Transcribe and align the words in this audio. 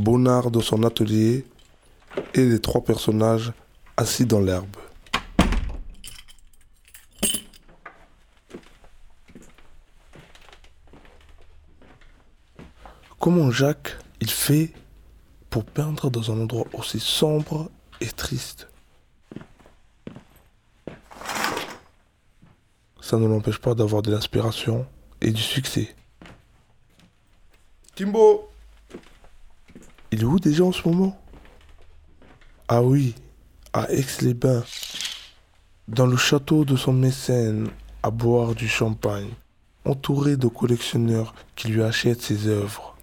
Bonnard 0.00 0.50
dans 0.50 0.62
son 0.62 0.82
atelier 0.82 1.44
et 2.32 2.44
les 2.44 2.58
trois 2.58 2.82
personnages 2.82 3.52
assis 3.98 4.24
dans 4.24 4.40
l'herbe. 4.40 4.76
Comment 13.18 13.50
Jacques 13.50 13.98
il 14.20 14.30
fait 14.30 14.72
pour 15.50 15.64
peindre 15.64 16.10
dans 16.10 16.32
un 16.32 16.40
endroit 16.40 16.66
aussi 16.72 16.98
sombre 16.98 17.70
et 18.00 18.08
triste? 18.08 18.68
Ça 23.02 23.18
ne 23.18 23.26
l'empêche 23.26 23.58
pas 23.58 23.74
d'avoir 23.74 24.00
de 24.00 24.10
l'inspiration 24.10 24.86
et 25.20 25.30
du 25.30 25.42
succès. 25.42 25.94
Kimbo 27.94 28.49
Il 30.12 30.22
est 30.22 30.24
où 30.24 30.40
déjà 30.40 30.64
en 30.64 30.72
ce 30.72 30.88
moment? 30.88 31.16
Ah 32.68 32.82
oui, 32.82 33.14
à 33.72 33.90
Aix-les-Bains, 33.90 34.64
dans 35.86 36.06
le 36.06 36.16
château 36.16 36.64
de 36.64 36.76
son 36.76 36.92
mécène, 36.92 37.68
à 38.02 38.10
boire 38.10 38.54
du 38.54 38.68
champagne, 38.68 39.30
entouré 39.84 40.36
de 40.36 40.48
collectionneurs 40.48 41.34
qui 41.54 41.68
lui 41.68 41.82
achètent 41.82 42.22
ses 42.22 42.48
œuvres. 42.48 42.96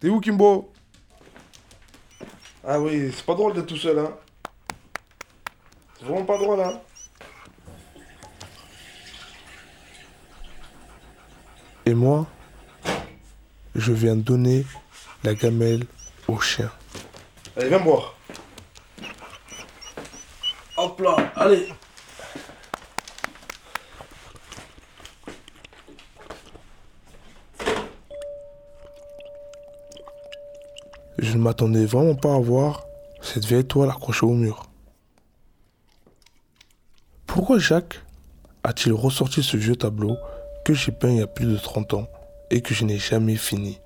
T'es 0.00 0.08
où 0.08 0.20
Kimbo? 0.20 0.70
Ah 2.62 2.80
oui, 2.80 3.10
c'est 3.14 3.24
pas 3.24 3.34
drôle 3.34 3.54
d'être 3.54 3.66
tout 3.66 3.76
seul, 3.76 3.98
hein. 3.98 4.12
C'est 5.98 6.04
vraiment 6.04 6.24
pas 6.24 6.38
drôle, 6.38 6.60
hein. 6.60 6.80
Et 11.86 11.94
moi, 11.94 12.26
je 13.74 13.92
viens 13.92 14.16
donner 14.16 14.64
la 15.22 15.34
gamelle 15.34 15.84
au 16.28 16.38
chien. 16.38 16.70
Allez, 17.56 17.68
viens 17.68 17.80
boire. 17.80 18.14
Hop 20.76 21.00
là, 21.00 21.16
allez. 21.36 21.68
Je 31.18 31.32
ne 31.32 31.38
m'attendais 31.38 31.86
vraiment 31.86 32.16
pas 32.16 32.34
à 32.34 32.38
voir 32.38 32.84
cette 33.22 33.44
vieille 33.44 33.64
toile 33.64 33.90
accrochée 33.90 34.26
au 34.26 34.34
mur. 34.34 34.64
Pourquoi 37.26 37.58
Jacques 37.58 38.02
a-t-il 38.62 38.92
ressorti 38.92 39.42
ce 39.42 39.56
vieux 39.56 39.76
tableau 39.76 40.16
que 40.64 40.74
j'ai 40.74 40.92
peint 40.92 41.10
il 41.10 41.18
y 41.18 41.22
a 41.22 41.26
plus 41.26 41.46
de 41.46 41.56
30 41.56 41.94
ans? 41.94 42.08
Et 42.54 42.60
que 42.60 42.72
je 42.72 42.84
n'ai 42.84 42.98
jamais 42.98 43.34
fini. 43.34 43.80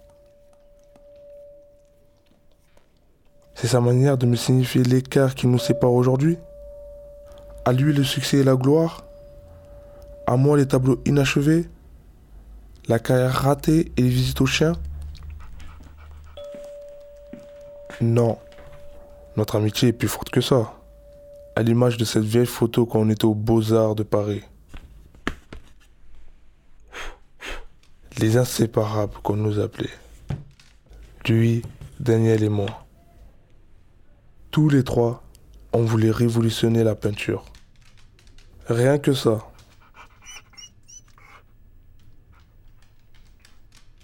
C'est 3.55 3.67
sa 3.67 3.81
manière 3.81 4.19
de 4.19 4.27
me 4.27 4.37
signifier 4.37 4.83
l'écart 4.83 5.35
qui 5.35 5.47
nous 5.47 5.59
sépare 5.59 5.93
aujourd'hui 5.93 6.39
À 7.65 7.73
lui 7.73 7.93
le 7.93 8.05
succès 8.05 8.37
et 8.37 8.45
la 8.45 8.55
gloire 8.55 9.05
À 10.29 10.37
moi 10.37 10.57
les 10.57 10.69
tableaux 10.69 11.01
inachevés 11.07 11.69
La 12.89 12.99
carrière 13.01 13.33
ratée 13.33 13.91
et 13.97 14.03
les 14.03 14.09
visites 14.09 14.41
aux 14.43 14.47
chiens 14.47 14.75
Non, 18.03 18.39
notre 19.37 19.57
amitié 19.57 19.89
est 19.89 19.93
plus 19.93 20.09
forte 20.09 20.31
que 20.31 20.41
ça. 20.41 20.75
À 21.57 21.63
l'image 21.63 21.97
de 21.97 22.05
cette 22.05 22.23
vieille 22.23 22.47
photo 22.47 22.87
quand 22.87 23.01
on 23.01 23.09
était 23.09 23.25
aux 23.25 23.35
Beaux-Arts 23.35 23.95
de 23.95 24.03
Paris. 24.05 24.43
Les 28.19 28.37
inséparables 28.37 29.15
qu'on 29.23 29.37
nous 29.37 29.61
appelait. 29.61 29.91
Lui, 31.27 31.63
Daniel 32.01 32.43
et 32.43 32.49
moi. 32.49 32.87
Tous 34.51 34.69
les 34.69 34.83
trois, 34.83 35.23
on 35.73 35.83
voulait 35.83 36.11
révolutionner 36.11 36.83
la 36.83 36.95
peinture. 36.95 37.45
Rien 38.67 38.99
que 38.99 39.13
ça. 39.13 39.47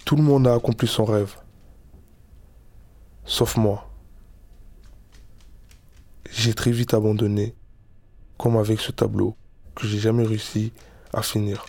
Tout 0.05 0.17
le 0.17 0.23
monde 0.23 0.47
a 0.47 0.55
accompli 0.55 0.87
son 0.87 1.05
rêve. 1.05 1.35
Sauf 3.25 3.57
moi. 3.57 3.91
J'ai 6.31 6.55
très 6.55 6.71
vite 6.71 6.95
abandonné, 6.95 7.55
comme 8.39 8.57
avec 8.57 8.81
ce 8.81 8.93
tableau 8.93 9.37
que 9.75 9.87
j'ai 9.87 9.99
jamais 9.99 10.25
réussi 10.25 10.73
à 11.13 11.23
finir. 11.23 11.65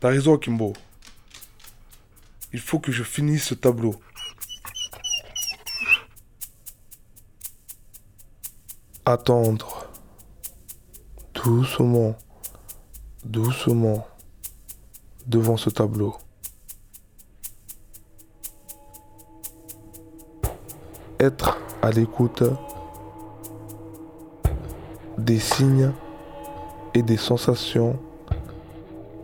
T'as 0.00 0.08
raison, 0.08 0.38
Kimbo. 0.38 0.72
Il 2.54 2.58
faut 2.58 2.78
que 2.78 2.90
je 2.90 3.02
finisse 3.02 3.44
ce 3.44 3.54
tableau. 3.54 4.00
Attendre. 9.04 9.86
Doucement. 11.34 12.16
Doucement. 13.24 14.08
Devant 15.26 15.58
ce 15.58 15.68
tableau. 15.68 16.16
Être 21.18 21.58
à 21.82 21.90
l'écoute 21.90 22.42
des 25.18 25.38
signes 25.38 25.92
et 26.94 27.02
des 27.02 27.18
sensations 27.18 28.00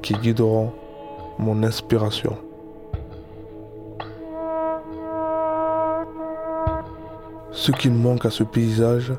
qui 0.06 0.15
guideront 0.15 0.71
mon 1.37 1.65
inspiration. 1.65 2.37
Ce 7.50 7.72
qui 7.72 7.91
manque 7.91 8.25
à 8.25 8.31
ce 8.31 8.45
paysage 8.45 9.12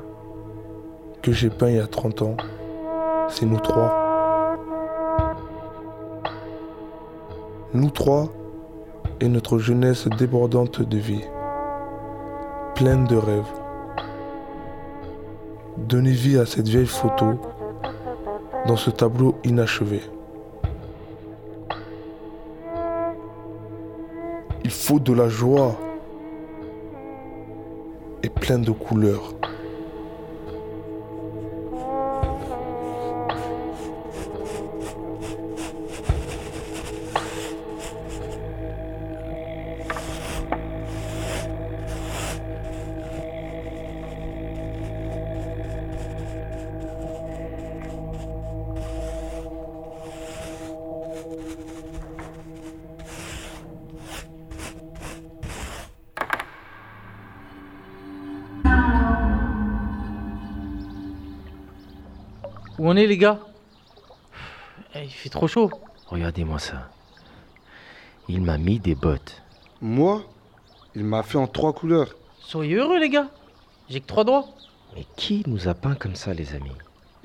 que 1.20 1.30
j'ai 1.30 1.50
peint 1.50 1.68
il 1.68 1.76
y 1.76 1.78
a 1.78 1.86
30 1.86 2.22
ans, 2.22 2.36
c'est 3.28 3.44
nous 3.44 3.60
trois. 3.60 4.56
Nous 7.74 7.90
trois 7.90 8.28
et 9.20 9.28
notre 9.28 9.58
jeunesse 9.58 10.08
débordante 10.18 10.80
de 10.80 10.96
vie, 10.96 11.24
pleine 12.74 13.04
de 13.04 13.16
rêves. 13.16 13.44
Donner 15.76 16.12
vie 16.12 16.38
à 16.38 16.46
cette 16.46 16.68
vieille 16.68 16.86
photo 16.86 17.38
dans 18.66 18.76
ce 18.76 18.88
tableau 18.88 19.34
inachevé. 19.44 20.00
Il 24.68 24.74
faut 24.74 25.00
de 25.00 25.14
la 25.14 25.30
joie 25.30 25.80
et 28.22 28.28
plein 28.28 28.58
de 28.58 28.70
couleurs. 28.70 29.32
Où 62.78 62.88
on 62.88 62.96
est 62.96 63.06
les 63.06 63.18
gars? 63.18 63.38
Eh, 64.94 65.04
Il 65.04 65.10
fait 65.10 65.28
trop 65.28 65.48
chaud. 65.48 65.70
Regardez-moi 66.06 66.58
ça. 66.58 66.90
Il 68.28 68.42
m'a 68.42 68.58
mis 68.58 68.78
des 68.78 68.94
bottes. 68.94 69.42
Moi? 69.80 70.22
Il 70.94 71.04
m'a 71.04 71.22
fait 71.22 71.38
en 71.38 71.46
trois 71.46 71.72
couleurs. 71.72 72.14
Soyez 72.40 72.76
heureux 72.76 72.98
les 72.98 73.08
gars. 73.10 73.28
J'ai 73.88 74.00
que 74.00 74.06
trois 74.06 74.24
doigts. 74.24 74.46
Mais 74.94 75.06
qui 75.16 75.42
nous 75.46 75.68
a 75.68 75.74
peint 75.74 75.94
comme 75.94 76.14
ça, 76.14 76.32
les 76.34 76.54
amis? 76.54 76.72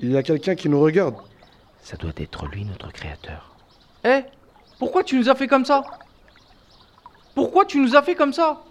Il 0.00 0.10
y 0.10 0.16
a 0.16 0.22
quelqu'un 0.22 0.54
qui 0.54 0.68
nous 0.68 0.80
regarde. 0.80 1.16
Ça 1.80 1.96
doit 1.96 2.12
être 2.16 2.46
lui, 2.46 2.64
notre 2.64 2.90
créateur. 2.92 3.54
Eh 4.04 4.22
Pourquoi 4.78 5.04
tu 5.04 5.18
nous 5.18 5.28
as 5.28 5.34
fait 5.34 5.46
comme 5.46 5.64
ça? 5.64 5.82
Pourquoi 7.34 7.64
tu 7.64 7.78
nous 7.80 7.96
as 7.96 8.02
fait 8.02 8.14
comme 8.14 8.32
ça? 8.32 8.62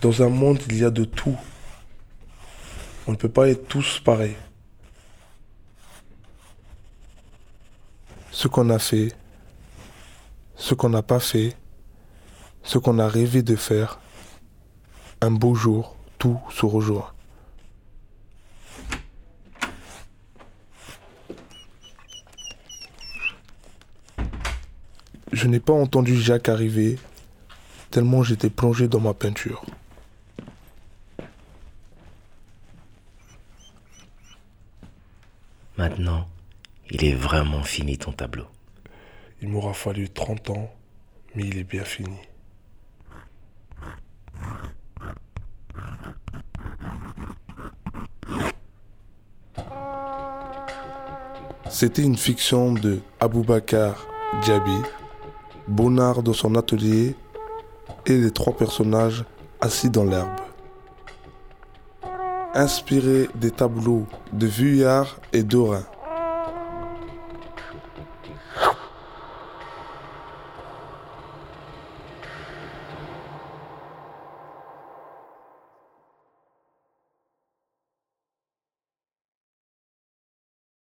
Dans 0.00 0.22
un 0.22 0.28
monde, 0.28 0.58
il 0.68 0.78
y 0.78 0.84
a 0.84 0.90
de 0.90 1.04
tout. 1.04 1.36
On 3.06 3.12
ne 3.12 3.16
peut 3.16 3.28
pas 3.28 3.48
être 3.48 3.66
tous 3.66 4.00
pareils. 4.00 4.36
Ce 8.30 8.46
qu'on 8.46 8.70
a 8.70 8.78
fait, 8.78 9.12
ce 10.56 10.74
qu'on 10.74 10.90
n'a 10.90 11.02
pas 11.02 11.20
fait, 11.20 11.56
ce 12.62 12.78
qu'on 12.78 12.98
a 12.98 13.08
rêvé 13.08 13.42
de 13.42 13.56
faire, 13.56 13.98
un 15.20 15.30
beau 15.30 15.54
jour, 15.54 15.96
tout 16.18 16.40
se 16.50 16.64
rejoint. 16.66 17.12
Je 25.32 25.46
n'ai 25.46 25.60
pas 25.60 25.72
entendu 25.72 26.20
Jacques 26.20 26.48
arriver, 26.48 26.98
tellement 27.90 28.22
j'étais 28.22 28.50
plongé 28.50 28.88
dans 28.88 29.00
ma 29.00 29.14
peinture. 29.14 29.64
Maintenant, 35.80 36.26
il 36.90 37.06
est 37.06 37.14
vraiment 37.14 37.62
fini 37.62 37.96
ton 37.96 38.12
tableau. 38.12 38.44
Il 39.40 39.48
m'aura 39.48 39.72
fallu 39.72 40.10
30 40.10 40.50
ans, 40.50 40.70
mais 41.34 41.44
il 41.44 41.56
est 41.56 41.64
bien 41.64 41.84
fini. 41.84 42.18
C'était 51.70 52.02
une 52.02 52.18
fiction 52.18 52.74
de 52.74 53.00
Aboubakar 53.18 54.06
Diaby, 54.44 54.76
Bonnard 55.66 56.22
dans 56.22 56.34
son 56.34 56.56
atelier 56.56 57.14
et 58.04 58.18
les 58.18 58.32
trois 58.32 58.54
personnages 58.54 59.24
assis 59.62 59.88
dans 59.88 60.04
l'herbe. 60.04 60.49
Inspiré 62.54 63.28
des 63.36 63.52
tableaux 63.52 64.06
de 64.32 64.46
Vuillard 64.46 65.18
et 65.32 65.44
Dorin. 65.44 65.84